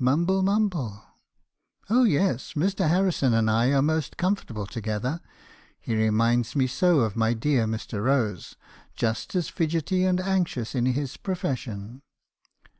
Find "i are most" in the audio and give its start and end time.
3.48-4.16